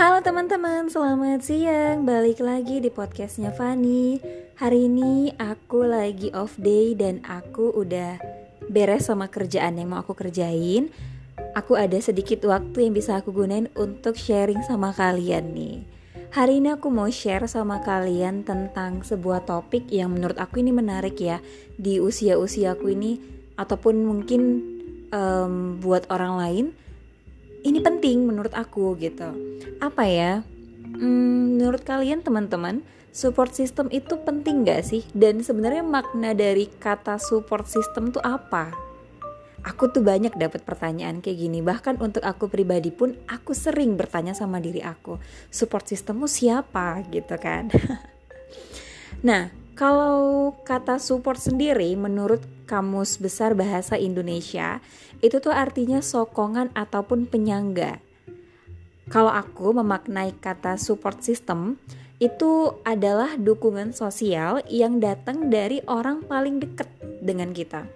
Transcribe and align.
Halo 0.00 0.24
teman-teman, 0.24 0.88
selamat 0.88 1.44
siang. 1.44 2.08
Balik 2.08 2.40
lagi 2.40 2.80
di 2.80 2.88
podcastnya 2.88 3.52
Fanny 3.52 4.16
Hari 4.56 4.88
ini 4.88 5.28
aku 5.36 5.84
lagi 5.84 6.32
off 6.32 6.56
day 6.56 6.96
dan 6.96 7.20
aku 7.20 7.68
udah 7.68 8.16
beres 8.72 9.12
sama 9.12 9.28
kerjaan 9.28 9.76
yang 9.76 9.92
mau 9.92 10.00
aku 10.00 10.16
kerjain. 10.16 10.88
Aku 11.52 11.76
ada 11.76 12.00
sedikit 12.00 12.40
waktu 12.48 12.88
yang 12.88 12.96
bisa 12.96 13.20
aku 13.20 13.28
gunain 13.28 13.68
untuk 13.76 14.16
sharing 14.16 14.64
sama 14.64 14.96
kalian 14.96 15.52
nih. 15.52 15.84
Hari 16.32 16.64
ini 16.64 16.80
aku 16.80 16.88
mau 16.88 17.12
share 17.12 17.44
sama 17.44 17.84
kalian 17.84 18.40
tentang 18.40 19.04
sebuah 19.04 19.44
topik 19.44 19.84
yang 19.92 20.16
menurut 20.16 20.40
aku 20.40 20.64
ini 20.64 20.72
menarik 20.72 21.20
ya. 21.20 21.44
Di 21.76 22.00
usia-usia 22.00 22.72
aku 22.72 22.88
ini 22.88 23.20
Ataupun 23.60 24.00
mungkin 24.00 24.64
um, 25.12 25.76
buat 25.76 26.08
orang 26.08 26.40
lain 26.40 26.66
ini 27.60 27.78
penting 27.80 28.24
menurut 28.24 28.52
aku 28.56 28.96
gitu. 28.96 29.30
Apa 29.80 30.04
ya? 30.08 30.32
Hmm, 30.96 31.56
menurut 31.56 31.84
kalian 31.84 32.24
teman-teman, 32.24 32.84
support 33.12 33.52
system 33.52 33.88
itu 33.92 34.16
penting 34.20 34.64
gak 34.64 34.84
sih? 34.84 35.04
Dan 35.12 35.44
sebenarnya 35.44 35.84
makna 35.84 36.32
dari 36.32 36.68
kata 36.68 37.20
support 37.20 37.68
system 37.68 38.12
tuh 38.12 38.22
apa? 38.24 38.72
Aku 39.60 39.92
tuh 39.92 40.00
banyak 40.00 40.40
dapat 40.40 40.64
pertanyaan 40.64 41.20
kayak 41.20 41.36
gini. 41.36 41.60
Bahkan 41.60 42.00
untuk 42.00 42.24
aku 42.24 42.48
pribadi 42.48 42.88
pun 42.88 43.12
aku 43.28 43.52
sering 43.52 43.92
bertanya 44.00 44.32
sama 44.32 44.56
diri 44.56 44.80
aku, 44.80 45.20
support 45.52 45.84
systemmu 45.84 46.24
siapa 46.24 47.04
gitu 47.12 47.36
kan? 47.36 47.68
nah, 49.28 49.52
kalau 49.80 50.52
kata 50.60 51.00
support 51.00 51.40
sendiri 51.40 51.96
menurut 51.96 52.44
Kamus 52.68 53.16
Besar 53.16 53.56
Bahasa 53.56 53.96
Indonesia, 53.96 54.84
itu 55.24 55.40
tuh 55.40 55.56
artinya 55.56 56.04
sokongan 56.04 56.68
ataupun 56.76 57.24
penyangga. 57.24 57.96
Kalau 59.08 59.32
aku 59.32 59.72
memaknai 59.72 60.36
kata 60.36 60.76
support 60.76 61.24
system, 61.24 61.80
itu 62.20 62.76
adalah 62.84 63.40
dukungan 63.40 63.96
sosial 63.96 64.60
yang 64.68 65.00
datang 65.00 65.48
dari 65.48 65.80
orang 65.88 66.28
paling 66.28 66.60
dekat 66.60 66.92
dengan 67.24 67.56
kita. 67.56 67.88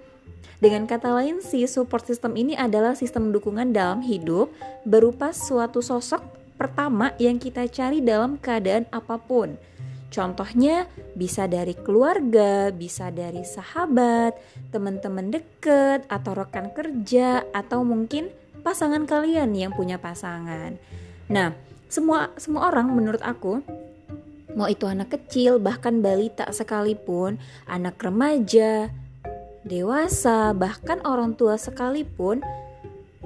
Dengan 0.64 0.88
kata 0.88 1.12
lain, 1.12 1.44
si 1.44 1.68
support 1.68 2.08
system 2.08 2.32
ini 2.40 2.56
adalah 2.56 2.96
sistem 2.96 3.28
dukungan 3.28 3.76
dalam 3.76 4.00
hidup 4.00 4.48
berupa 4.88 5.36
suatu 5.36 5.84
sosok 5.84 6.24
pertama 6.56 7.12
yang 7.20 7.36
kita 7.36 7.68
cari 7.68 8.00
dalam 8.00 8.40
keadaan 8.40 8.88
apa 8.88 9.20
pun 9.20 9.60
Contohnya 10.14 10.86
bisa 11.18 11.50
dari 11.50 11.74
keluarga, 11.74 12.70
bisa 12.70 13.10
dari 13.10 13.42
sahabat, 13.42 14.38
teman-teman 14.70 15.34
deket, 15.34 16.06
atau 16.06 16.38
rekan 16.38 16.70
kerja, 16.70 17.42
atau 17.50 17.82
mungkin 17.82 18.30
pasangan 18.62 19.10
kalian 19.10 19.50
yang 19.58 19.74
punya 19.74 19.98
pasangan. 19.98 20.78
Nah, 21.26 21.50
semua 21.90 22.30
semua 22.38 22.70
orang 22.70 22.94
menurut 22.94 23.18
aku 23.26 23.58
mau 24.54 24.70
itu 24.70 24.86
anak 24.86 25.18
kecil, 25.18 25.58
bahkan 25.58 25.98
balita 25.98 26.46
sekalipun, 26.54 27.42
anak 27.66 27.98
remaja, 27.98 28.94
dewasa, 29.66 30.54
bahkan 30.54 31.02
orang 31.02 31.34
tua 31.34 31.58
sekalipun 31.58 32.38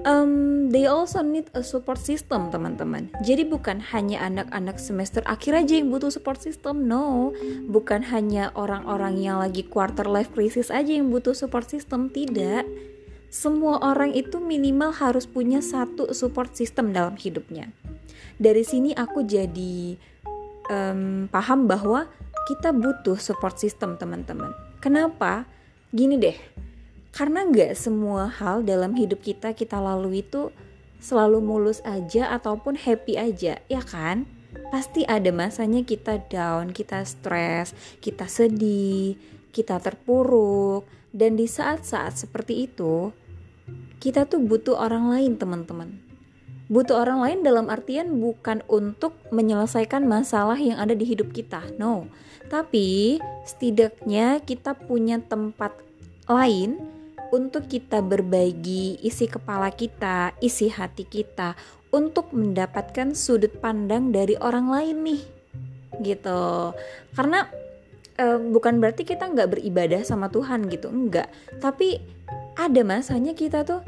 um, 0.05 0.69
they 0.71 0.87
also 0.87 1.25
need 1.25 1.49
a 1.57 1.63
support 1.65 1.99
system 1.99 2.53
teman-teman. 2.53 3.11
Jadi 3.25 3.49
bukan 3.49 3.81
hanya 3.91 4.23
anak-anak 4.23 4.77
semester 4.79 5.25
akhir 5.27 5.65
aja 5.67 5.81
yang 5.81 5.89
butuh 5.91 6.13
support 6.13 6.39
system 6.39 6.87
no. 6.87 7.33
Bukan 7.67 8.07
hanya 8.13 8.53
orang-orang 8.55 9.19
yang 9.19 9.41
lagi 9.43 9.67
quarter 9.67 10.07
life 10.07 10.31
crisis 10.35 10.69
aja 10.71 10.93
yang 10.93 11.11
butuh 11.11 11.35
support 11.35 11.67
system 11.67 12.13
tidak. 12.13 12.69
Semua 13.29 13.81
orang 13.85 14.17
itu 14.17 14.41
minimal 14.41 14.95
harus 14.95 15.29
punya 15.29 15.61
satu 15.61 16.13
support 16.17 16.57
system 16.57 16.97
dalam 16.97 17.17
hidupnya. 17.19 17.69
Dari 18.39 18.63
sini 18.65 18.95
aku 18.95 19.27
jadi 19.27 19.99
um, 20.71 21.27
paham 21.29 21.69
bahwa 21.69 22.09
kita 22.49 22.73
butuh 22.73 23.21
support 23.21 23.61
system 23.61 24.01
teman-teman. 24.01 24.55
Kenapa? 24.81 25.45
Gini 25.93 26.17
deh 26.17 26.37
karena 27.13 27.45
nggak 27.49 27.73
semua 27.75 28.29
hal 28.29 28.63
dalam 28.63 28.95
hidup 28.95 29.25
kita 29.25 29.57
kita 29.57 29.81
lalui 29.81 30.23
itu 30.23 30.53
selalu 30.99 31.39
mulus 31.43 31.79
aja 31.87 32.35
ataupun 32.35 32.75
happy 32.75 33.15
aja, 33.19 33.63
ya 33.71 33.83
kan? 33.83 34.27
Pasti 34.75 35.07
ada 35.07 35.31
masanya 35.31 35.87
kita 35.87 36.19
down, 36.27 36.75
kita 36.75 37.07
stres, 37.07 37.73
kita 38.03 38.27
sedih, 38.27 39.15
kita 39.55 39.79
terpuruk, 39.79 40.85
dan 41.15 41.39
di 41.39 41.47
saat-saat 41.47 42.19
seperti 42.19 42.67
itu, 42.69 43.15
kita 44.03 44.27
tuh 44.27 44.43
butuh 44.43 44.77
orang 44.77 45.11
lain, 45.11 45.39
teman-teman. 45.39 46.03
Butuh 46.69 47.01
orang 47.01 47.25
lain 47.25 47.39
dalam 47.41 47.73
artian 47.73 48.21
bukan 48.21 48.61
untuk 48.69 49.17
menyelesaikan 49.33 50.05
masalah 50.05 50.61
yang 50.61 50.77
ada 50.77 50.93
di 50.93 51.09
hidup 51.09 51.33
kita, 51.33 51.65
no. 51.81 52.13
Tapi 52.53 53.17
setidaknya 53.49 54.45
kita 54.45 54.77
punya 54.77 55.17
tempat 55.17 55.73
lain 56.29 56.98
untuk 57.31 57.69
kita 57.69 58.01
berbagi 58.01 59.01
isi 59.05 59.29
kepala 59.29 59.73
kita, 59.73 60.33
isi 60.41 60.73
hati 60.73 61.05
kita 61.05 61.55
untuk 61.89 62.33
mendapatkan 62.37 63.17
sudut 63.17 63.53
pandang 63.61 64.13
dari 64.13 64.37
orang 64.41 64.69
lain 64.69 64.97
nih 65.05 65.23
gitu. 66.05 66.73
Karena 67.17 67.49
eh, 68.19 68.39
bukan 68.39 68.81
berarti 68.83 69.07
kita 69.07 69.29
nggak 69.29 69.59
beribadah 69.59 70.03
sama 70.05 70.29
Tuhan 70.29 70.69
gitu 70.69 70.91
enggak 70.91 71.31
tapi 71.63 72.03
ada 72.59 72.83
masanya 72.83 73.33
kita 73.33 73.63
tuh 73.63 73.81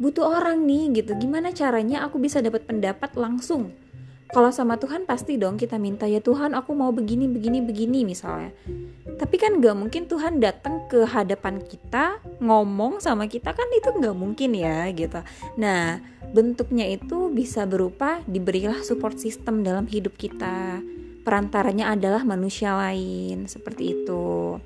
butuh 0.00 0.26
orang 0.42 0.66
nih 0.66 1.02
gitu. 1.02 1.14
Gimana 1.14 1.54
caranya 1.54 2.02
aku 2.02 2.18
bisa 2.18 2.42
dapat 2.42 2.66
pendapat 2.66 3.14
langsung 3.14 3.70
kalau 4.34 4.50
sama 4.50 4.74
Tuhan 4.82 5.06
pasti 5.06 5.38
dong 5.38 5.54
kita 5.54 5.78
minta 5.78 6.10
ya 6.10 6.18
Tuhan 6.18 6.58
aku 6.58 6.74
mau 6.74 6.90
begini 6.90 7.30
begini 7.30 7.62
begini 7.62 8.02
misalnya. 8.02 8.50
Tapi 9.14 9.38
kan 9.38 9.62
gak 9.62 9.78
mungkin 9.78 10.10
Tuhan 10.10 10.42
datang 10.42 10.90
ke 10.90 11.06
hadapan 11.06 11.62
kita 11.62 12.18
ngomong 12.42 12.98
sama 12.98 13.30
kita 13.30 13.54
kan 13.54 13.70
itu 13.70 13.94
gak 13.94 14.18
mungkin 14.18 14.58
ya 14.58 14.90
gitu. 14.90 15.22
Nah 15.54 16.02
bentuknya 16.34 16.90
itu 16.90 17.30
bisa 17.30 17.62
berupa 17.62 18.26
diberilah 18.26 18.82
support 18.82 19.22
system 19.22 19.62
dalam 19.62 19.86
hidup 19.86 20.18
kita. 20.18 20.82
Perantaranya 21.22 21.94
adalah 21.94 22.26
manusia 22.26 22.74
lain 22.74 23.46
seperti 23.46 24.02
itu. 24.02 24.58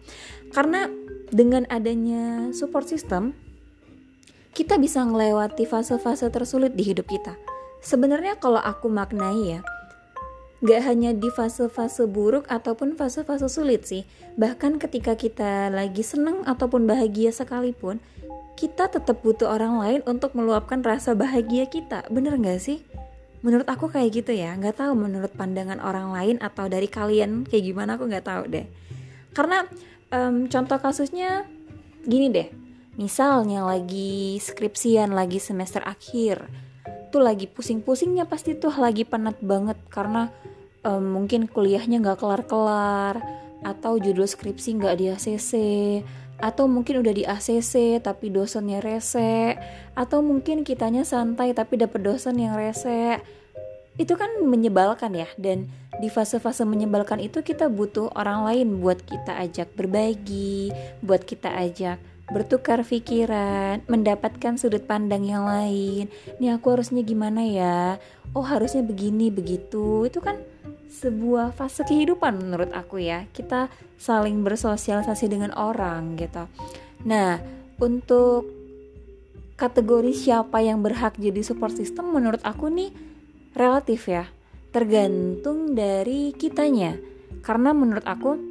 Karena 0.48 0.88
dengan 1.28 1.68
adanya 1.68 2.56
support 2.56 2.88
system 2.88 3.36
kita 4.56 4.80
bisa 4.80 5.04
melewati 5.04 5.68
fase-fase 5.68 6.32
tersulit 6.32 6.72
di 6.72 6.88
hidup 6.88 7.04
kita 7.04 7.57
Sebenarnya 7.78 8.36
kalau 8.38 8.58
aku 8.58 8.90
maknai 8.90 9.58
ya, 9.58 9.60
gak 10.58 10.82
hanya 10.90 11.14
di 11.14 11.30
fase-fase 11.30 12.10
buruk 12.10 12.50
ataupun 12.50 12.98
fase-fase 12.98 13.46
sulit 13.46 13.86
sih. 13.86 14.02
Bahkan 14.34 14.82
ketika 14.82 15.14
kita 15.14 15.70
lagi 15.70 16.02
seneng 16.02 16.42
ataupun 16.42 16.86
bahagia 16.90 17.30
sekalipun, 17.30 18.02
kita 18.58 18.90
tetap 18.90 19.22
butuh 19.22 19.46
orang 19.46 19.78
lain 19.78 20.00
untuk 20.10 20.34
meluapkan 20.34 20.82
rasa 20.82 21.14
bahagia 21.14 21.70
kita. 21.70 22.02
Bener 22.10 22.34
gak 22.42 22.58
sih? 22.58 22.82
Menurut 23.46 23.70
aku 23.70 23.86
kayak 23.86 24.10
gitu 24.18 24.34
ya. 24.34 24.58
Gak 24.58 24.82
tahu 24.82 24.98
menurut 24.98 25.30
pandangan 25.38 25.78
orang 25.78 26.10
lain 26.10 26.36
atau 26.42 26.66
dari 26.66 26.90
kalian 26.90 27.46
kayak 27.46 27.64
gimana 27.70 27.94
aku 27.94 28.10
gak 28.10 28.26
tahu 28.26 28.50
deh. 28.50 28.66
Karena 29.30 29.62
um, 30.10 30.50
contoh 30.50 30.78
kasusnya 30.82 31.46
gini 32.02 32.34
deh. 32.34 32.50
Misalnya 32.98 33.62
lagi 33.62 34.42
skripsian, 34.42 35.14
lagi 35.14 35.38
semester 35.38 35.86
akhir 35.86 36.50
tuh 37.08 37.24
lagi 37.24 37.48
pusing-pusingnya 37.50 38.28
pasti 38.28 38.54
tuh 38.54 38.72
lagi 38.76 39.02
penat 39.04 39.40
banget. 39.42 39.76
Karena 39.88 40.32
um, 40.84 41.20
mungkin 41.20 41.48
kuliahnya 41.48 42.00
nggak 42.00 42.20
kelar-kelar 42.20 43.20
atau 43.66 43.98
judul 43.98 44.26
skripsi 44.28 44.78
nggak 44.78 44.94
di 44.98 45.06
ACC 45.10 45.52
atau 46.38 46.70
mungkin 46.70 47.02
udah 47.02 47.10
di 47.10 47.26
ACC 47.26 47.98
tapi 47.98 48.30
dosennya 48.30 48.78
rese 48.78 49.58
atau 49.98 50.22
mungkin 50.22 50.62
kitanya 50.62 51.02
santai 51.02 51.50
tapi 51.50 51.74
dapet 51.74 52.00
dosen 52.02 52.38
yang 52.38 52.54
rese. 52.54 53.18
Itu 53.98 54.14
kan 54.14 54.30
menyebalkan 54.46 55.18
ya 55.18 55.26
dan 55.34 55.66
di 55.98 56.06
fase-fase 56.06 56.62
menyebalkan 56.62 57.18
itu 57.18 57.42
kita 57.42 57.66
butuh 57.66 58.14
orang 58.14 58.46
lain 58.46 58.78
buat 58.78 59.02
kita 59.02 59.34
ajak 59.42 59.74
berbagi 59.74 60.70
buat 61.02 61.26
kita 61.26 61.50
ajak 61.50 61.98
bertukar 62.28 62.84
pikiran, 62.84 63.80
mendapatkan 63.88 64.60
sudut 64.60 64.84
pandang 64.84 65.24
yang 65.24 65.48
lain. 65.48 66.12
Nih 66.40 66.52
aku 66.52 66.76
harusnya 66.76 67.00
gimana 67.00 67.40
ya? 67.44 67.96
Oh 68.36 68.44
harusnya 68.44 68.84
begini 68.84 69.32
begitu. 69.32 70.04
Itu 70.04 70.20
kan 70.20 70.36
sebuah 70.88 71.56
fase 71.56 71.84
kehidupan 71.88 72.36
menurut 72.40 72.72
aku 72.76 73.00
ya. 73.00 73.24
Kita 73.32 73.72
saling 73.96 74.44
bersosialisasi 74.44 75.26
dengan 75.28 75.56
orang 75.56 76.20
gitu. 76.20 76.44
Nah 77.08 77.40
untuk 77.80 78.46
kategori 79.58 80.14
siapa 80.14 80.62
yang 80.62 80.84
berhak 80.84 81.18
jadi 81.18 81.42
support 81.42 81.74
system 81.74 82.14
menurut 82.14 82.44
aku 82.44 82.68
nih 82.68 82.92
relatif 83.56 84.06
ya. 84.06 84.28
Tergantung 84.68 85.72
dari 85.72 86.36
kitanya. 86.36 86.94
Karena 87.40 87.72
menurut 87.72 88.04
aku 88.04 88.47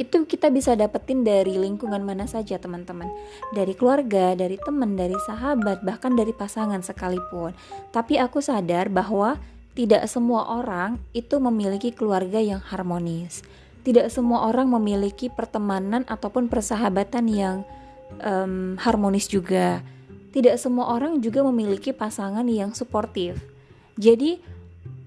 itu 0.00 0.24
kita 0.24 0.48
bisa 0.48 0.72
dapetin 0.72 1.20
dari 1.20 1.60
lingkungan 1.60 2.00
mana 2.00 2.24
saja 2.24 2.56
teman-teman 2.56 3.12
dari 3.52 3.76
keluarga 3.76 4.32
dari 4.32 4.56
teman 4.56 4.96
dari 4.96 5.14
sahabat 5.28 5.84
bahkan 5.84 6.16
dari 6.16 6.32
pasangan 6.32 6.80
sekalipun 6.80 7.52
tapi 7.92 8.16
aku 8.16 8.40
sadar 8.40 8.88
bahwa 8.88 9.36
tidak 9.70 10.02
semua 10.10 10.60
orang 10.60 10.98
itu 11.14 11.38
memiliki 11.38 11.94
keluarga 11.94 12.42
yang 12.42 12.58
harmonis. 12.58 13.46
Tidak 13.80 14.10
semua 14.12 14.50
orang 14.50 14.68
memiliki 14.68 15.32
pertemanan 15.32 16.04
ataupun 16.04 16.50
persahabatan 16.52 17.24
yang 17.30 17.56
um, 18.20 18.76
harmonis 18.76 19.30
juga. 19.30 19.80
Tidak 20.34 20.58
semua 20.58 20.90
orang 20.90 21.22
juga 21.22 21.40
memiliki 21.46 21.94
pasangan 21.94 22.44
yang 22.44 22.76
suportif. 22.76 23.40
Jadi, 23.96 24.42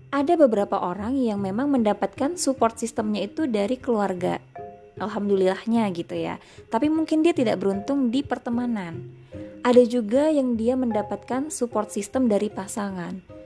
ada 0.09 0.33
beberapa 0.39 0.79
orang 0.81 1.21
yang 1.21 1.37
memang 1.37 1.69
mendapatkan 1.69 2.33
support 2.39 2.81
sistemnya 2.81 3.29
itu 3.29 3.45
dari 3.45 3.77
keluarga. 3.77 4.41
Alhamdulillahnya 5.01 5.89
gitu 5.93 6.13
ya. 6.13 6.37
Tapi 6.69 6.89
mungkin 6.89 7.25
dia 7.25 7.33
tidak 7.33 7.61
beruntung 7.61 8.13
di 8.13 8.21
pertemanan. 8.21 9.09
Ada 9.63 9.87
juga 9.87 10.29
yang 10.29 10.59
dia 10.59 10.75
mendapatkan 10.75 11.49
support 11.49 11.89
system 11.89 12.27
dari 12.29 12.51
pasangan 12.51 13.43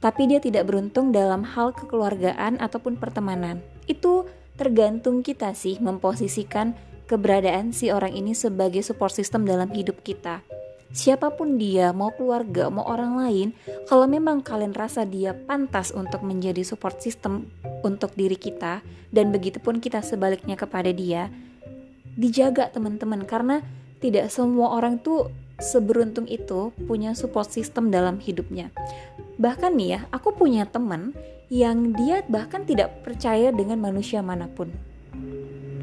tapi 0.00 0.24
dia 0.26 0.40
tidak 0.40 0.66
beruntung 0.66 1.12
dalam 1.12 1.44
hal 1.44 1.76
kekeluargaan 1.76 2.56
ataupun 2.58 2.96
pertemanan. 2.96 3.60
Itu 3.84 4.26
tergantung 4.56 5.20
kita 5.20 5.52
sih 5.52 5.76
memposisikan 5.76 6.72
keberadaan 7.04 7.76
si 7.76 7.92
orang 7.92 8.16
ini 8.16 8.32
sebagai 8.32 8.80
support 8.80 9.12
system 9.12 9.44
dalam 9.44 9.68
hidup 9.70 10.00
kita. 10.00 10.40
Siapa 10.90 11.30
pun 11.38 11.54
dia, 11.54 11.94
mau 11.94 12.10
keluarga, 12.10 12.66
mau 12.66 12.82
orang 12.82 13.14
lain, 13.14 13.48
kalau 13.86 14.10
memang 14.10 14.42
kalian 14.42 14.74
rasa 14.74 15.06
dia 15.06 15.30
pantas 15.30 15.94
untuk 15.94 16.26
menjadi 16.26 16.66
support 16.66 16.98
system 16.98 17.46
untuk 17.86 18.10
diri 18.18 18.34
kita, 18.34 18.82
dan 19.14 19.30
begitupun 19.30 19.78
kita 19.78 20.02
sebaliknya 20.02 20.58
kepada 20.58 20.90
dia, 20.90 21.30
dijaga 22.18 22.74
teman-teman, 22.74 23.22
karena 23.22 23.62
tidak 24.02 24.34
semua 24.34 24.74
orang 24.74 24.98
tuh 24.98 25.30
seberuntung 25.62 26.26
itu 26.26 26.74
punya 26.90 27.14
support 27.14 27.46
system 27.46 27.94
dalam 27.94 28.18
hidupnya. 28.18 28.74
Bahkan 29.38 29.70
nih 29.78 29.88
ya, 29.94 30.00
aku 30.10 30.34
punya 30.34 30.66
teman 30.66 31.14
yang 31.54 31.94
dia 31.94 32.26
bahkan 32.26 32.66
tidak 32.66 33.06
percaya 33.06 33.54
dengan 33.54 33.78
manusia 33.78 34.26
mana 34.26 34.50
pun. 34.50 34.74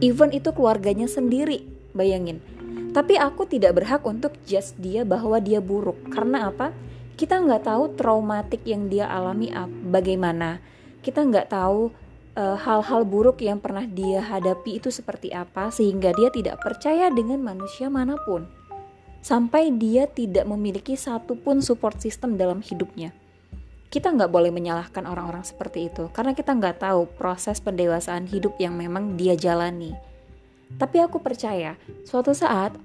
Even 0.03 0.35
itu 0.35 0.51
keluarganya 0.51 1.07
sendiri, 1.07 1.63
bayangin. 1.95 2.43
Tapi 2.97 3.13
aku 3.13 3.45
tidak 3.45 3.77
berhak 3.77 4.01
untuk 4.09 4.33
judge 4.49 4.73
dia 4.81 5.05
bahwa 5.05 5.37
dia 5.37 5.61
buruk. 5.61 6.09
Karena 6.09 6.49
apa? 6.49 6.73
Kita 7.13 7.37
nggak 7.37 7.69
tahu 7.69 7.93
traumatik 7.93 8.65
yang 8.65 8.89
dia 8.89 9.05
alami 9.05 9.53
bagaimana. 9.85 10.57
Kita 11.05 11.21
nggak 11.21 11.53
tahu 11.53 11.93
eh, 12.33 12.57
hal-hal 12.57 13.05
uh, 13.05 13.05
buruk 13.05 13.45
yang 13.45 13.61
pernah 13.61 13.85
dia 13.85 14.25
hadapi 14.25 14.81
itu 14.81 14.89
seperti 14.89 15.29
apa 15.29 15.69
sehingga 15.69 16.09
dia 16.17 16.33
tidak 16.33 16.57
percaya 16.57 17.13
dengan 17.13 17.37
manusia 17.45 17.85
mana 17.85 18.17
pun 18.25 18.49
sampai 19.21 19.75
dia 19.77 20.09
tidak 20.09 20.49
memiliki 20.49 20.97
satupun 20.97 21.61
support 21.61 22.01
system 22.01 22.33
dalam 22.33 22.65
hidupnya. 22.65 23.13
Kita 23.93 24.09
nggak 24.09 24.33
boleh 24.33 24.49
menyalahkan 24.49 25.05
orang-orang 25.05 25.45
seperti 25.45 25.93
itu 25.93 26.09
karena 26.17 26.33
kita 26.33 26.49
nggak 26.49 26.81
tahu 26.81 27.05
proses 27.13 27.61
pendewasaan 27.61 28.25
hidup 28.25 28.57
yang 28.57 28.73
memang 28.73 29.13
dia 29.21 29.37
jalani. 29.37 29.93
Tapi 30.75 30.99
aku 30.99 31.23
percaya 31.23 31.79
suatu 32.03 32.35
saat 32.35 32.75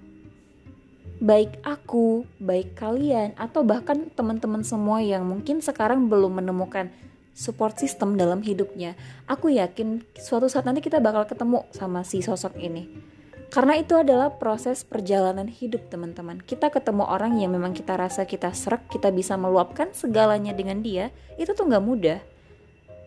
baik 1.19 1.59
aku, 1.67 2.23
baik 2.39 2.79
kalian, 2.79 3.35
atau 3.35 3.67
bahkan 3.67 4.07
teman-teman 4.15 4.63
semua 4.63 5.03
yang 5.03 5.27
mungkin 5.27 5.59
sekarang 5.59 6.07
belum 6.07 6.39
menemukan 6.39 6.91
support 7.35 7.79
system 7.79 8.15
dalam 8.15 8.43
hidupnya, 8.43 8.95
aku 9.27 9.51
yakin 9.51 10.07
suatu 10.15 10.47
saat 10.47 10.67
nanti 10.67 10.83
kita 10.83 11.03
bakal 11.03 11.27
ketemu 11.27 11.67
sama 11.75 12.07
si 12.07 12.23
sosok 12.23 12.59
ini 12.59 13.13
karena 13.53 13.77
itu 13.77 13.93
adalah 13.93 14.33
proses 14.33 14.81
perjalanan 14.81 15.45
hidup 15.45 15.93
teman-teman. 15.93 16.41
Kita 16.41 16.73
ketemu 16.73 17.05
orang 17.05 17.37
yang 17.37 17.53
memang 17.53 17.77
kita 17.77 18.01
rasa 18.01 18.25
kita 18.25 18.49
serak, 18.57 18.89
kita 18.89 19.13
bisa 19.13 19.37
meluapkan 19.37 19.93
segalanya 19.93 20.57
dengan 20.57 20.81
dia, 20.81 21.13
itu 21.37 21.53
tuh 21.53 21.69
nggak 21.69 21.85
mudah. 21.85 22.19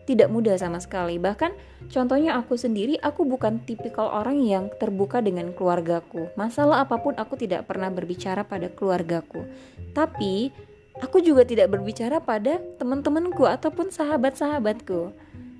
Tidak 0.06 0.30
mudah 0.30 0.54
sama 0.54 0.78
sekali. 0.78 1.18
Bahkan 1.18 1.52
contohnya 1.90 2.38
aku 2.38 2.54
sendiri, 2.54 2.94
aku 3.02 3.26
bukan 3.26 3.58
tipikal 3.66 4.06
orang 4.08 4.38
yang 4.40 4.70
terbuka 4.78 5.18
dengan 5.18 5.50
keluargaku. 5.50 6.30
Masalah 6.38 6.86
apa 6.86 7.02
pun 7.02 7.18
aku 7.18 7.34
tidak 7.34 7.66
pernah 7.66 7.90
berbicara 7.90 8.46
pada 8.46 8.70
keluargaku. 8.70 9.42
Tapi 9.90 10.54
aku 11.02 11.18
juga 11.20 11.42
tidak 11.42 11.74
berbicara 11.74 12.22
pada 12.22 12.62
teman-temanku 12.78 13.42
ataupun 13.44 13.90
sahabat-sahabatku. 13.90 15.10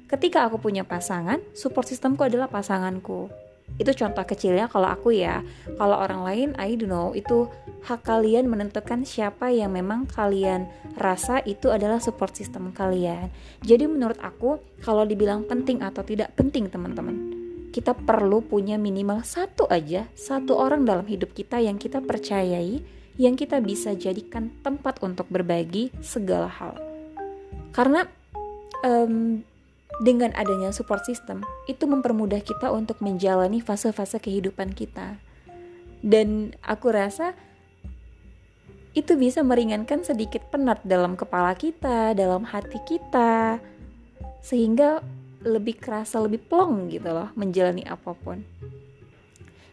Ketika 0.07 0.47
aku 0.47 0.63
punya 0.63 0.87
pasangan, 0.87 1.43
support 1.51 1.91
sistemku 1.91 2.23
adalah 2.23 2.47
pasanganku 2.47 3.46
itu 3.77 3.93
contoh 3.93 4.25
kecilnya 4.25 4.67
kalau 4.69 4.89
aku 4.89 5.13
ya. 5.13 5.45
Kalau 5.77 5.97
orang 5.97 6.23
lain 6.25 6.49
I 6.57 6.77
don't 6.77 6.91
know 6.93 7.13
itu 7.13 7.49
hak 7.85 8.03
kalian 8.03 8.49
menentukan 8.51 9.07
siapa 9.07 9.53
yang 9.53 9.77
memang 9.77 10.09
kalian 10.11 10.67
rasa 10.97 11.45
itu 11.45 11.69
adalah 11.69 12.01
support 12.01 12.35
system 12.35 12.73
kalian. 12.73 13.29
Jadi 13.61 13.85
menurut 13.87 14.17
aku 14.21 14.59
kalau 14.81 15.05
dibilang 15.05 15.45
penting 15.45 15.85
atau 15.85 16.01
tidak 16.03 16.33
penting 16.35 16.73
teman-teman 16.73 17.37
kita 17.77 17.93
perlu 17.93 18.41
punya 18.41 18.81
minimal 18.81 19.21
satu 19.21 19.69
aja 19.69 20.09
satu 20.17 20.57
orang 20.57 20.89
dalam 20.89 21.05
hidup 21.05 21.37
kita 21.37 21.61
yang 21.61 21.77
kita 21.77 22.01
percayai 22.01 22.81
yang 23.21 23.37
kita 23.37 23.61
bisa 23.61 23.93
jadikan 23.97 24.53
tempat 24.61 25.01
untuk 25.01 25.29
berbagi 25.33 25.93
segala 26.05 26.49
hal. 26.49 26.77
Karena 27.73 28.05
um, 28.85 29.41
dengan 30.03 30.35
adanya 30.37 30.75
support 30.75 31.07
system 31.09 31.41
itu 31.71 31.89
mempermudah 31.89 32.43
kita 32.45 32.69
untuk 32.69 33.01
menjalani 33.01 33.65
fase-fase 33.65 34.21
kehidupan 34.21 34.77
kita. 34.77 35.17
Dan 36.05 36.53
aku 36.61 36.93
rasa 36.93 37.33
itu 38.97 39.13
bisa 39.17 39.45
meringankan 39.45 40.05
sedikit 40.05 40.49
penat 40.49 40.81
dalam 40.85 41.21
kepala 41.21 41.53
kita, 41.57 42.17
dalam 42.17 42.49
hati 42.49 42.81
kita, 42.89 43.61
sehingga 44.41 45.05
lebih 45.45 45.77
kerasa 45.77 46.17
lebih 46.19 46.43
plong 46.49 46.89
gitu 46.89 47.13
loh 47.13 47.29
menjalani 47.37 47.85
apa 47.85 48.17
pun. 48.17 48.41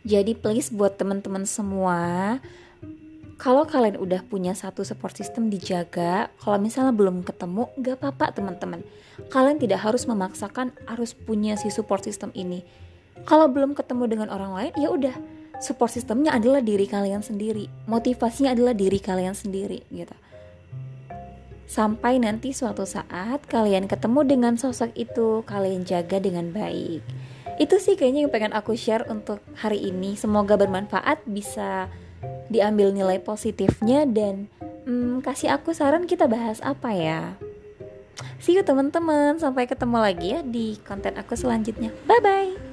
Jadi 0.03 0.35
please 0.35 0.67
buat 0.67 0.99
teman-teman 0.99 1.47
semua 1.47 2.37
kalau 3.43 3.67
kalian 3.67 3.99
udah 3.99 4.23
punya 4.23 4.55
satu 4.55 4.87
support 4.87 5.19
system 5.19 5.51
dijaga, 5.51 6.31
kalau 6.39 6.55
misalnya 6.55 6.95
belum 6.95 7.27
ketemu, 7.27 7.67
gak 7.75 7.99
apa-apa 7.99 8.31
teman-teman. 8.39 8.87
Kalian 9.27 9.59
tidak 9.59 9.83
harus 9.83 10.07
memaksakan 10.07 10.71
harus 10.87 11.11
punya 11.11 11.59
si 11.59 11.67
support 11.67 12.07
system 12.07 12.31
ini. 12.39 12.63
Kalau 13.27 13.51
belum 13.51 13.75
ketemu 13.75 14.07
dengan 14.07 14.31
orang 14.31 14.55
lain, 14.55 14.73
ya 14.79 14.87
udah. 14.87 15.11
Support 15.59 15.91
systemnya 15.91 16.31
adalah 16.31 16.63
diri 16.63 16.87
kalian 16.87 17.19
sendiri. 17.19 17.67
Motivasinya 17.83 18.55
adalah 18.55 18.71
diri 18.71 19.03
kalian 19.03 19.35
sendiri 19.35 19.83
gitu. 19.91 20.15
Sampai 21.67 22.23
nanti 22.23 22.55
suatu 22.55 22.87
saat 22.87 23.43
kalian 23.51 23.91
ketemu 23.91 24.23
dengan 24.23 24.53
sosok 24.55 24.95
itu, 24.95 25.43
kalian 25.43 25.83
jaga 25.83 26.15
dengan 26.23 26.47
baik. 26.55 27.03
Itu 27.59 27.75
sih 27.75 27.99
kayaknya 27.99 28.23
yang 28.23 28.31
pengen 28.31 28.55
aku 28.55 28.71
share 28.79 29.03
untuk 29.11 29.43
hari 29.59 29.83
ini. 29.83 30.15
Semoga 30.15 30.55
bermanfaat 30.55 31.27
bisa 31.27 31.91
diambil 32.53 32.93
nilai 32.93 33.17
positifnya 33.17 34.05
dan 34.05 34.47
hmm, 34.85 35.25
kasih 35.25 35.57
aku 35.57 35.73
saran 35.73 36.05
kita 36.05 36.29
bahas 36.29 36.61
apa 36.61 36.93
ya. 36.93 37.21
See 38.37 38.53
you 38.53 38.61
teman-teman, 38.61 39.41
sampai 39.41 39.65
ketemu 39.65 39.97
lagi 39.97 40.27
ya 40.37 40.39
di 40.45 40.77
konten 40.85 41.17
aku 41.17 41.33
selanjutnya. 41.33 41.89
Bye 42.05 42.21
bye. 42.21 42.72